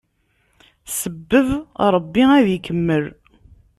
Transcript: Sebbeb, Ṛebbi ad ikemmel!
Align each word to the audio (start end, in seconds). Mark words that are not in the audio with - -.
Sebbeb, 0.97 1.47
Ṛebbi 1.93 2.23
ad 2.37 2.47
ikemmel! 2.55 3.05